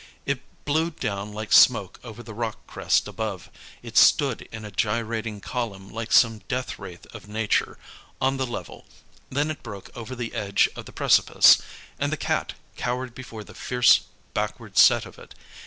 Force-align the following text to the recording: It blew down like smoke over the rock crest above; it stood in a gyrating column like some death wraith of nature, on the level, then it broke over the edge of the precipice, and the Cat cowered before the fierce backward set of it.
It 0.25 0.41
blew 0.65 0.89
down 0.89 1.31
like 1.31 1.53
smoke 1.53 1.99
over 2.03 2.23
the 2.23 2.33
rock 2.33 2.65
crest 2.65 3.07
above; 3.07 3.51
it 3.83 3.95
stood 3.99 4.49
in 4.51 4.65
a 4.65 4.71
gyrating 4.71 5.41
column 5.41 5.91
like 5.91 6.11
some 6.11 6.39
death 6.47 6.79
wraith 6.79 7.05
of 7.13 7.27
nature, 7.27 7.77
on 8.19 8.37
the 8.37 8.47
level, 8.47 8.87
then 9.29 9.51
it 9.51 9.61
broke 9.61 9.91
over 9.93 10.15
the 10.15 10.33
edge 10.33 10.67
of 10.75 10.85
the 10.85 10.91
precipice, 10.91 11.61
and 11.99 12.11
the 12.11 12.17
Cat 12.17 12.53
cowered 12.77 13.13
before 13.13 13.43
the 13.43 13.53
fierce 13.53 13.99
backward 14.33 14.75
set 14.75 15.05
of 15.05 15.19
it. 15.19 15.35